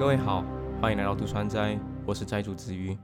[0.00, 0.42] 各位好，
[0.80, 2.96] 欢迎来到杜川斋，我是斋主子瑜。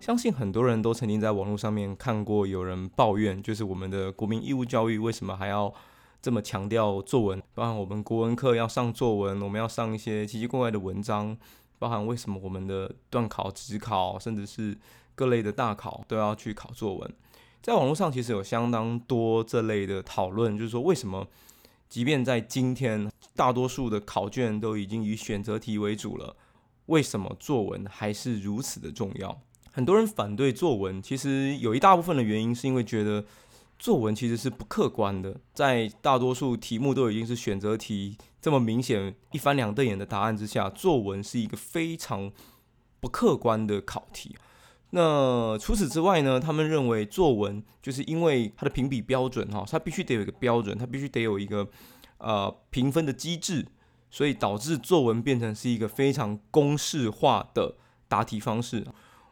[0.00, 5.72] 相信很多人都曾经在网络上面看过有人抱怨，就是我们的国民义务教育为什么还要
[6.20, 7.40] 这么强调作文？
[7.54, 11.38] 包含我们国文课要上作文，我们要上一些奇奇怪怪的文章，
[11.78, 14.76] 包含为什么我们的段考、职考，甚至是
[15.14, 17.14] 各类的大考都要去考作文？
[17.62, 21.28] 在网络上其实有相当多这类的讨论，就是说为什么？
[21.90, 26.36] 即便在今天，大多数的考卷都已经以选择题为主了，
[26.86, 29.42] 为什么作文还是如此的重要？
[29.72, 33.24] 很多人反对作文，其实有一大部分的原因是因为觉得
[33.76, 42.30] 作文其实是不客观的，在大多数题目都已经是选择题这么明显一翻两瞪眼的答案之下，作文是一个非常
[43.00, 44.36] 不客观的考题。
[44.92, 46.40] 那除此之外呢？
[46.40, 51.68] 他们认为作文就是因为它的评比标准哈，它必须得有一个标准，它必须得有一个
[52.18, 53.66] 呃评分的机制，
[54.10, 57.76] 所以导致作文变成是一个非常公式化的
[58.08, 58.84] 答题方式。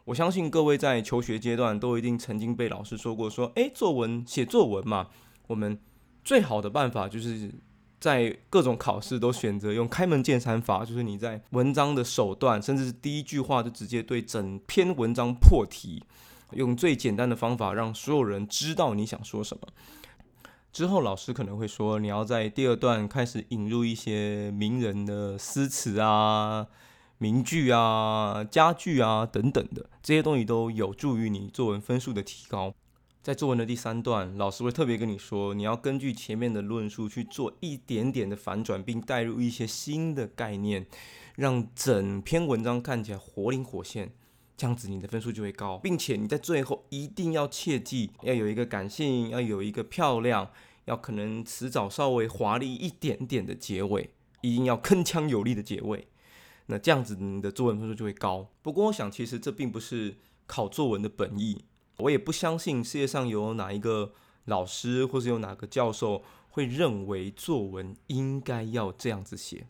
[0.05, 5.07] 我相信各位在求学阶段都一定曾经被老师说过，说诶，作文写作文嘛，
[5.47, 5.79] 我们
[6.23, 7.51] 最好的办法就是。
[7.99, 16.01] 在各种考试都选择用开门见山法，就是你在文章的首段，甚至是第一句话就直接对整篇文章破题，
[16.53, 19.67] 用最简单的方法让所有人知道你想说什么。
[20.71, 26.67] 之后老师可能会说，你要在第二段开始引入一些名人的诗词啊、
[27.17, 32.73] 名句啊、佳句啊等等的，这些东西都有助于你作文分数的提高。
[33.29, 40.87] 在作文的第三段，老师会特别跟你说，你要根据前面的论述去做一点点的反转，并带入一些新的概念，
[41.35, 44.11] 让整篇文章看起来活灵活现，
[44.57, 50.49] 这样子你的分数就会高，并且你在最后一定要切记，要有一个感性，要有一个漂亮，
[50.85, 54.09] 要可能迟早稍微华丽一点点的结尾，
[54.41, 56.07] 一定要铿锵有力的结尾，
[56.65, 58.49] 那这样子你的作文分数就会高。
[58.63, 60.15] 不过我想，其实这并不是
[60.47, 61.65] 考作文的本意。
[61.99, 64.13] 我也不相信世界上有哪一个
[64.45, 69.67] 老师，或是有哪个教授会认为作文应该要这样子写。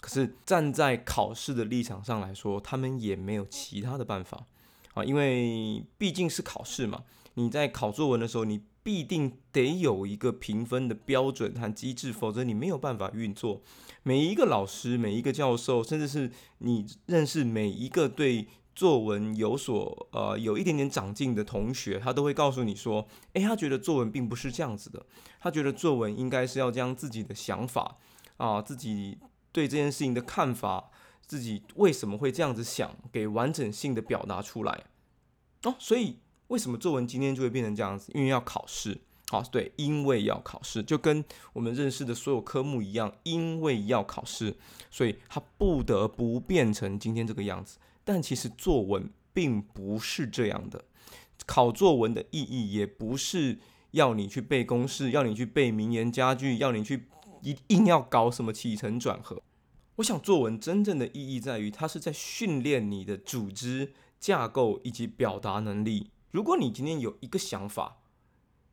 [0.00, 4.46] 可是站在考试的立场上来说，他们也没有其他的办法
[4.94, 7.04] 啊，因为毕竟是考试嘛。
[7.34, 13.60] 你在考作文的时候，你必定得有一个评分的标准和机制，否则你没有办法运作。
[14.02, 18.48] 每一个老师、每一个教授，甚至是你认识每一个对。
[18.76, 25.04] 作文有所呃有一点点长进的同学，他都会告诉你说，诶，他觉得作文并不是这样子的，
[25.40, 27.96] 他觉得作文应该是要将自己的想法
[28.36, 29.16] 啊，自己
[29.50, 30.90] 对这件事情的看法，
[31.26, 34.84] 自己为什么会这样子想，给完整性的表达出来
[35.62, 35.74] 哦。
[35.78, 38.12] 所以为什么作文今天就会变成这样子？
[38.14, 39.00] 因为要考试，
[39.30, 44.54] 好，对，因为要考试，就跟我们认识的所有科目一样，因为要考试，
[44.90, 47.78] 所以他不得不变成今天这个样子。
[48.06, 50.84] 但其实作文并不是这样的，
[51.44, 53.58] 考作文的意义也不是
[53.90, 57.08] 要你去背公式，要你去背名言佳句，要你去
[57.42, 59.42] 一硬要搞什么起承转合。
[59.96, 66.10] 我想作文真正的意义在于，它是在训练你的组织架构以及表达能力。
[66.30, 67.96] 如果你今天有一个想法，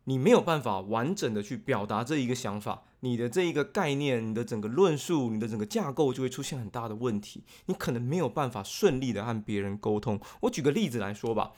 [0.04, 7.44] 你没有办法完整的去表达这一个想法，你的这一个概念，你的整个论述，你的整个架构就会出现很大的问题。
[7.66, 10.18] 你可能没有办法顺利的和别人沟通。
[10.44, 11.52] 我举个例子来说吧，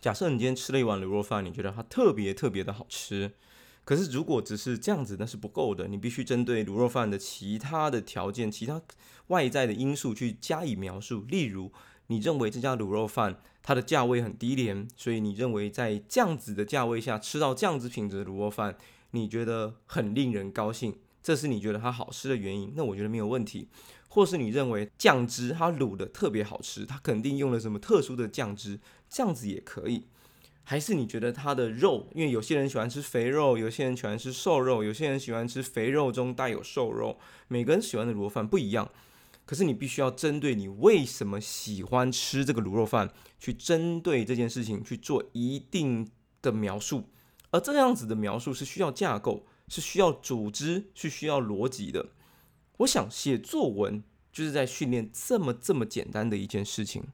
[0.00, 3.32] 假设你今天吃了一碗卤肉饭，你觉得它特别特别的好吃，
[3.84, 5.88] 可是如果只是这样子，那是不够的。
[5.88, 8.80] 你必须针对卤肉饭的其他的条件、其他
[9.26, 11.22] 外在的因素去加以描述。
[11.22, 11.72] 例如，
[12.06, 13.40] 你认为这家卤肉饭。
[13.64, 18.76] 它的价位很低廉，所以你认为在这样子的价位下吃到这样子品质的卤肉饭，
[19.12, 23.68] 你觉得很令人高兴，这是你觉得它好吃的原因，那我觉得没有问题。
[24.08, 28.78] 或是你认为酱汁它卤的特别好吃，它肯定用了什么特殊的酱汁，
[29.08, 30.04] 这样子也可以。
[30.64, 38.90] 还是你觉得它的肉，因为有些人喜欢吃肥肉，有些人喜欢吃瘦肉，有些人喜欢吃肥肉中带有瘦肉，每个人喜欢的卤肉饭不一样。
[39.44, 46.08] 可是你必须要针对你为什么喜欢吃这个卤肉饭，去针对这件事情去做一定
[46.40, 47.08] 的描述，
[47.52, 52.08] 而这样子的描述是需要架构，是需要组织，是需要逻辑的。
[52.78, 54.02] 我想写作文
[54.32, 57.04] 就是在训练这么这么简单的一件事情。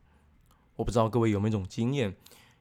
[0.76, 2.16] 我不知道各位有没有一种经验，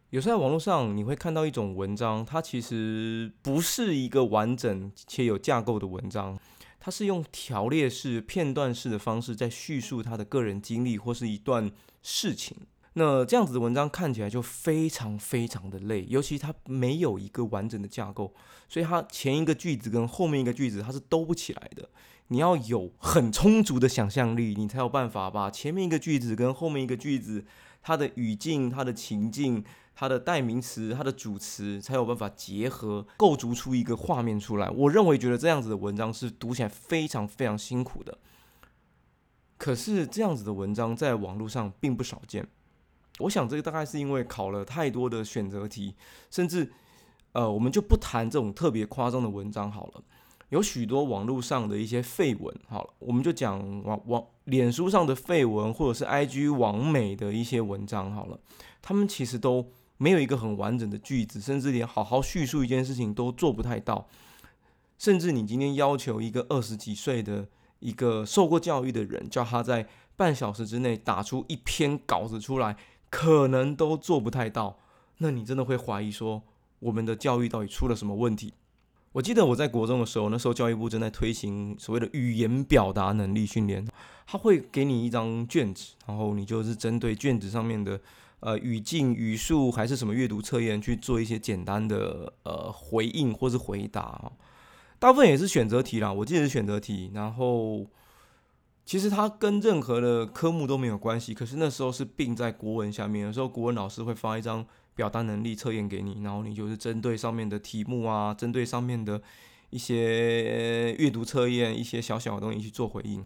[0.10, 6.38] 有时候在网络上你会看到一种文章，它其实不是一个完整且有架构的文章。
[6.80, 11.72] 它是用条列式、片段式的方式在叙述他的个人经历或是一段
[12.02, 12.58] 事情。
[13.00, 18.34] 那这样子的文章看起来就非常非常的累，尤其它没有一个完整的架构，
[18.68, 21.88] 所以它前一个句子跟后面一个句子它是兜不起来的。
[22.30, 27.46] 你要有很充足的想象力，你才有办法把前面一个句子跟后面一个句子，
[27.84, 29.64] 它的语境、它的情境、
[29.94, 34.68] 它的代名词、它的主词，才有办法结合构筑出一个画面出来。
[34.72, 38.18] 我认为觉得这样子的文章是读起来非常非常辛苦的。
[39.58, 42.48] 可是这样子的文章在网络上并不少见。
[43.20, 45.96] 我想这个大概是因为考了太多的选择题，
[46.30, 46.72] 甚至，
[47.32, 50.04] 呃，我们就不谈这种特别夸张的文章好了。
[50.50, 58.40] 有许多网络上的一些废文，好了，我们就讲网网脸书上的废文，或者是 IG 网美的一些文章好了，
[58.82, 59.68] 他们其实都
[59.98, 64.08] 没有一个很完整的句子，甚至连好好叙述一件事情都做不太到。
[64.98, 67.46] 甚至你今天要求一个二十几岁的
[67.80, 69.86] 一个受过教育的人，叫他在
[70.16, 72.78] 半小时之内打出一篇稿子出来。
[73.10, 74.78] 可能都做不太到，
[75.20, 76.44] 那你真的会怀疑说
[76.80, 78.54] 我们的教育到底出了什么问题？
[79.14, 83.88] 我记得我在国中的时候，那时候教育部正在推行所谓的语言表达能力训练，
[84.28, 88.00] 他会给你一张卷子，然后你就是针对卷子上面的
[88.42, 94.32] 呃语境、语速还是什么阅读测验去做一些简单的呃回应或是回答，
[95.00, 97.88] 大部分也是选择题啦，我记得是选择题，然后。
[98.88, 103.26] 其实它跟任何的科目都没有关系，可是那时候是并在国文下面。
[103.26, 109.22] 有时候国文老师会发一张表达能力测验给你，然后你就是针对上面的题目啊，针对上面的
[109.72, 113.26] 一些阅读测验、一些小小的东西去做回应。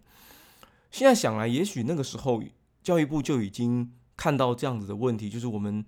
[0.89, 2.41] 现在想来，也许那个时候
[2.81, 5.85] 教育部就已经看到这样子的问题，就是我们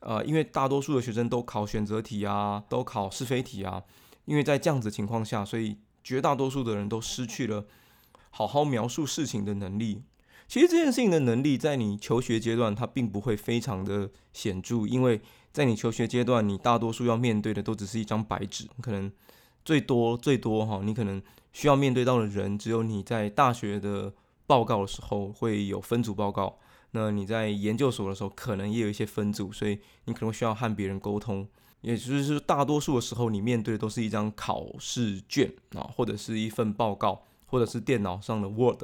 [0.00, 3.84] 呃，因为大多数的学生都考选择题啊，都考是非题啊，
[4.24, 7.64] 因为在这样子情况下，所以绝大多数的人都失去了。
[8.34, 10.02] 好好描述事情的能力，
[10.48, 15.20] 其实这件事情的能力，在你求学阶段，它并不会非常的显著，因为
[15.52, 19.12] 在你求学阶段，你大多数要面对的都只是一张白纸，可能
[19.66, 24.14] 最多最多哈，你可能需要面对到的人，只有你在大学的
[24.46, 26.58] 报告的时候会有分组报告，
[26.92, 31.46] 那你在研究所的时候，可能也有一些分组，所以你可能需要和别人沟通，
[31.82, 37.22] 也就是大多数的时候，你面对的都是一张考试卷啊，或者是一份报告。
[37.52, 38.82] 或者是电脑上的 Word，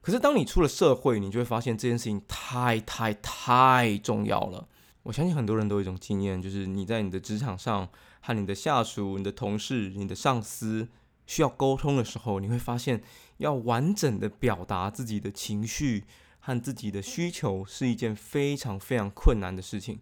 [0.00, 4.66] 可是当你出了社会，你就会发现这件事情太太太重要了。
[5.02, 7.86] 我相信很多人都有一种经验，就是你在你的职场上
[8.20, 10.88] 和你的下属、你的同事、你的上司
[11.26, 13.02] 需要沟通的时候，你会发现
[13.36, 16.04] 要完整的表达自己的情绪
[16.40, 20.00] 和自己的需求是一件非常非常困难的事情。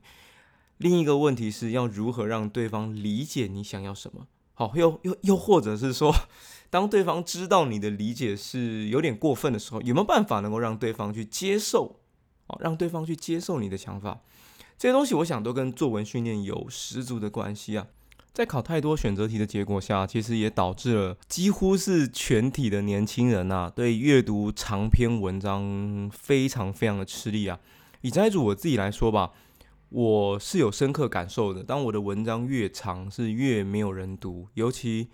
[0.77, 4.29] 另一个问题是要如何让对方理解你想要什么？
[4.55, 6.15] 好，又又又或者是说。
[6.71, 11.97] 当对方知道你的理解是有点过分的时候，有没有办法能够让对方去接受？
[12.47, 14.21] 哦，让对方去接受你的想法，
[14.79, 17.89] 这些东西我想都跟作文训练有十足的关系啊。
[18.33, 27.59] 在考太多选择题的结果下，其实也导致了几乎是全体的年轻人呐，对阅读长篇文章非常非常的吃力啊。
[28.03, 29.33] 以斋主我自己来说吧，
[29.89, 31.65] 我是有深刻感受的。
[31.65, 35.09] 当我的文章越长，是越没有人读，尤其。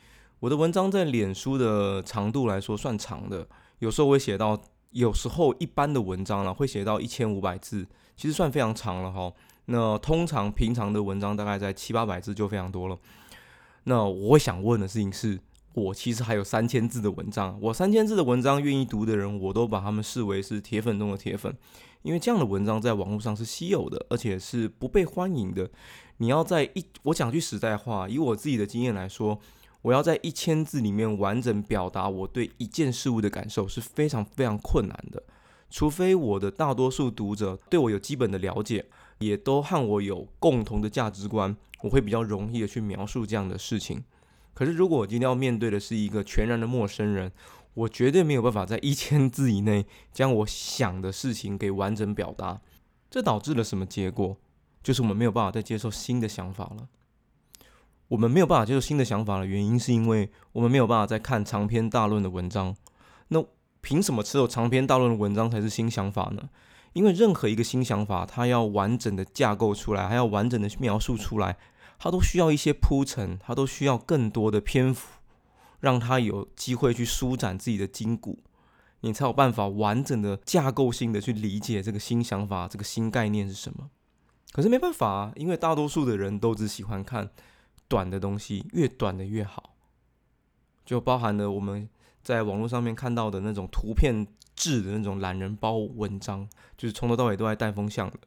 [0.47, 3.45] 我的文章在脸书的长度来说算长的，
[3.81, 4.57] 有时候会写到，
[4.93, 7.85] 有时候一般的文章呢会写到一千五百字，
[8.17, 9.33] 其实算非常长了哈。
[9.65, 12.97] 那通常平常的文章大概在七八百字就非常多了。
[13.83, 15.37] 那我想问的事情是，
[15.73, 21.53] 我其实还有三千字的文章，我三千字的文章愿意读的人，我都把他们视为是铁粉中的铁粉，
[22.03, 25.69] 因为这样的文章在网络上是稀有的，而且是不被欢迎的。
[26.19, 29.41] 你要在一，我讲句实在话，以我自己的经验来说。
[29.87, 35.23] 我要在一千字里面完整表达我对一件事物的感受是非常非常困难的，
[35.71, 38.87] 除非我的大多数读者对我有基本的了解，
[39.19, 44.03] 也都和我有共同的价值观，我会比较容易的去描述这样的事情。
[44.55, 47.31] 可是如果我今天要面对的是一个全然的陌生人，
[47.75, 52.61] 我绝对没有办法在一千字以内将我想的事情给完整表达。
[53.09, 54.37] 这导致了什么结果？
[54.83, 56.89] 就是我们没有办法再接受新的想法了。
[58.09, 62.77] 我们没有办法接受新的想法的原因，是因为我们没有办法再看长篇大论的文章。
[63.29, 63.45] 那
[63.81, 66.49] 凭什么只有长篇大论的文章才是新想法呢？
[66.93, 71.57] 因为任何一个新想法，它要完整的架构出来，还要完整的描述出来，
[71.99, 75.19] 它都需要一些铺陈，它都需要更多的篇幅，
[75.81, 78.39] 让它有机会去舒展自己的筋骨，
[79.01, 83.91] 你才有办法完整的架构性的去理解这个新想法、这个新概念是什么。
[84.53, 87.29] 可是没办法啊，因为大多数的人都只喜欢看。
[87.89, 89.75] 短的东西越短的越好，
[90.85, 91.89] 就包含了我们
[92.23, 98.19] 在网络上面看到的那种图片制的那种懒人包文章，就是从头到尾都在带风向的。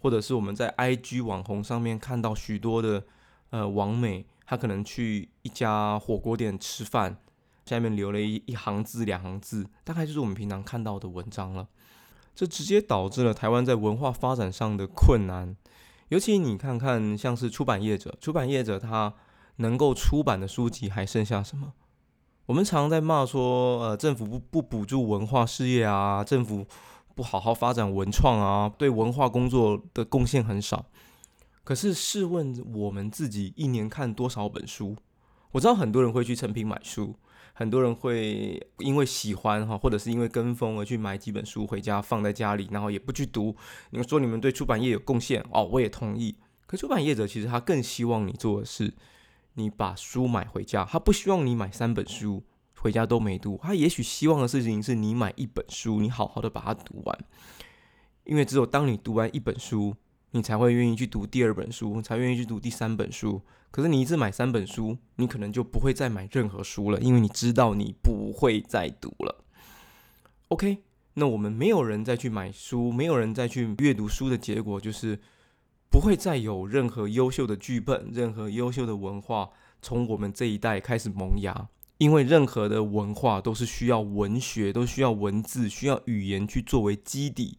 [0.00, 3.04] 或者是我们在 IG 网红上面看到许多的
[3.50, 7.18] 呃网美，他可能去一家火锅店吃饭，
[7.66, 11.66] 下面留了一一行字、两行字，大概就是我们平常看到的文章了。
[12.32, 15.56] 这直接导致了台湾在文化发展上的困难。
[16.08, 19.12] 尤其你看看，像是出版业者，出版业者他
[19.56, 21.72] 能够出版的书籍还剩下什么？
[22.46, 26.66] 我们常在骂说，呃，政府不不补助文化事业啊，政府
[27.14, 30.86] 不好好发展文创啊，对文化工作的贡献很少。
[31.62, 34.96] 可是试问我们自己一年看多少本书？
[35.52, 37.14] 我知道很多人会去成品买书，
[37.58, 43.56] 很多人会因为喜欢哈，或者是因为跟风而去买几本书回家放在家里，然后也不去读。
[43.90, 46.36] 你们说你们对出版业有贡献哦，我也同意。
[46.68, 48.94] 可出版业者其实他更希望你做的是。
[49.54, 52.44] 你把书买回家，他不希望你买三本书
[52.76, 57.18] 回家都没读，他也许希望的事情是你买一本书，你好好的把它读完。
[58.22, 59.96] 因为只有当你读完一本书，
[60.30, 63.42] 你才会愿意去读第二本书，才愿意去读第三本书。
[63.70, 69.44] 可是你一次买三本书，你可能就不会再买任何书了，因为你知道你不会再读了。
[70.48, 70.78] OK，
[71.14, 75.18] 那我们没有人再去买书，没有人再去阅读书的结果就是。
[75.90, 79.48] 不会再有任何优秀的剧本，任何优秀的文化
[79.80, 81.70] 从我们这一代开始萌芽。
[81.96, 87.56] 因为任何的文化都是需要文学，都需要文字，需要语言去作为基底，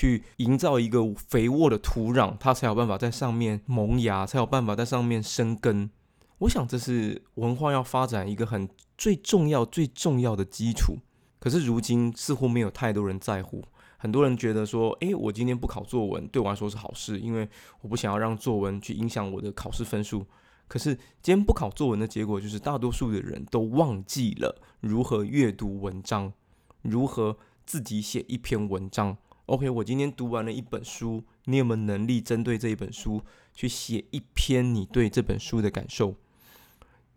[0.00, 5.90] 去营造一个肥沃的土壤，它才有办法在上面萌芽，才有办法在上面生根。
[6.38, 8.66] 我想这是文化要发展一个很
[8.96, 10.96] 最重要、最重要的基础。
[11.38, 13.62] 可是如今似乎没有太多人在乎。
[13.98, 17.46] 很多人觉得说，诶，我今天不考作文对我来说是好事，因为
[17.82, 20.24] 我不想要让作文去影响我的考试分数。
[20.66, 26.32] 可是今天不考作文的结果就是，大多数的人都忘记了如何阅读文章，
[26.80, 29.18] 如何自己写一篇文章。
[29.50, 33.20] OK，我今天读完了一本书，你有没有能力针对这一本书
[33.52, 36.14] 去写一篇你对这本书的感受？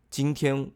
[0.10, 0.72] 今天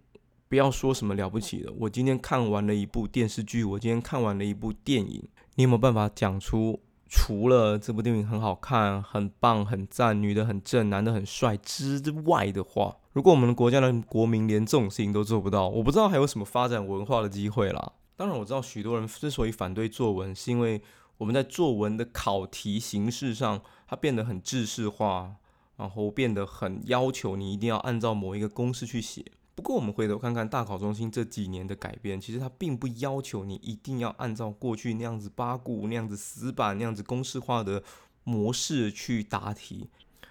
[0.47, 5.27] 不要说什么了不起的，我今天看完了一部电视剧，我今天看完了一部电影。
[5.55, 12.95] 你有没有办法讲出除了这部电影很好看、很棒、很赞，女的很正，男的很帅之外的话？
[13.13, 17.93] 如果我们国家的国民连这种事情都做不到，我不知道还有什么发展文化的机会啦。
[18.15, 20.79] 当然，我知道许多人之所以反对作文，是因为
[21.17, 25.35] 我们在作文的考题形式上，它变得很制式化，
[25.75, 29.25] 然后变得很要求你一定要按照某一个公式去写。
[29.55, 37.83] 不过，我们回头看看大考中心这几年的改变，其实它并不要求你一定要按照过去那样子八股、那样子死板、那样子公式化的
[38.23, 39.89] 模式去答题。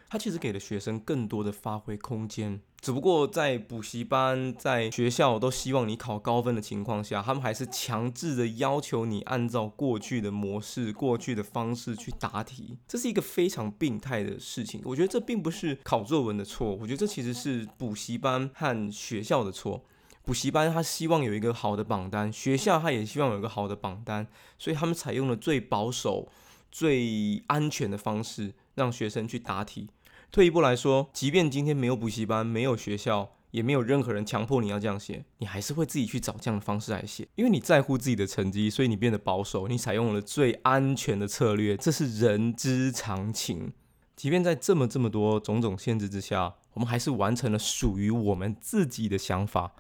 [0.09, 12.79] 它其实给了学生更多的发挥空间，只不过在补习班、在学校都希望你考高分的情况下，他们还是强制的要求你按照过去的模式、过去的方式去答题。
[12.87, 14.81] 这是一个非常病态的事情。
[14.85, 19.85] 我觉得这并不是考作文的错，我觉得这其实是补习班和学校的错。
[20.25, 24.27] 补习班他希望有一个好的榜单，学校他也希望有一个好的榜单，
[24.59, 26.29] 所以他们采用了最保守、
[26.71, 29.89] 最安全的方式，让学生去答题。
[30.31, 43.73] 退一步来说，即便今天没有补习班，没有学校，也没有任何人强迫你要这样写，你还是会自己去找这样的方式来写，因为你在乎自己的成绩，所以你变得保守，你采用了最安全的策略，这是人之常情。
[44.15, 49.73] 即便在这么这么多种种限制之下，我们还是完成了属于我们自己的想法，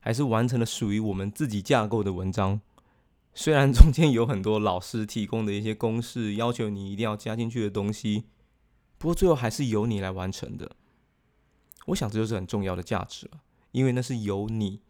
[0.00, 2.60] 还是完成了属于我们自己架构的文章。
[3.34, 8.24] 虽然中间有很多老师提供的一些公式，要求你一定要加进去的东西。
[8.98, 10.72] 不过最后还是由你来完成的，
[11.86, 13.40] 我想这就是很重要的价值了，
[13.70, 14.82] 因为那是由你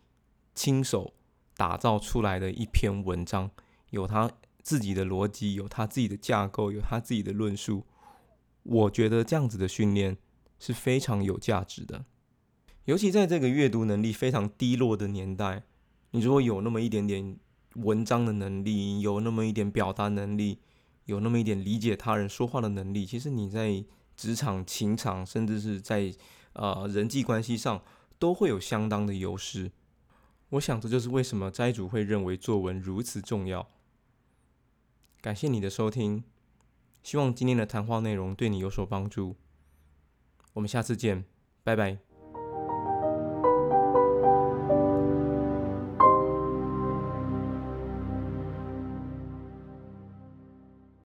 [0.55, 1.13] 亲手
[1.59, 3.51] 打造出来的一篇文章，
[3.91, 4.31] 有他
[4.63, 7.85] 自己的逻辑，有他自己的架构，有他自己的论述。
[8.63, 10.17] 我觉得这样子的训练
[10.59, 12.07] 是非常有价值的，
[12.87, 15.65] 尤其在这个阅读能力非常低落的年代，
[16.13, 17.37] 你如果有那么一点点
[17.75, 20.61] 文章的能力，有那么一点表达能力，
[21.05, 23.85] 有那么一点理解他人说话的能力，其实你在。
[24.19, 26.13] 职场、情场，甚至是在
[26.53, 27.83] 呃人际关系上，
[28.19, 29.71] 都会有相当的优势。
[30.51, 33.69] 我想这就是为什么斋主会认为作文如此重要。
[35.21, 36.25] 感谢你的收听，
[37.03, 39.37] 希望今天的谈话内容对你有所帮助。
[40.55, 41.25] 我们下次见，
[41.63, 42.08] 拜拜。